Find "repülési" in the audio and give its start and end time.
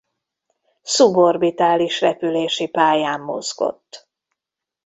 2.01-2.67